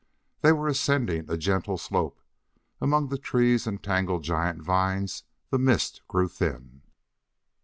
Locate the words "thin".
6.27-6.81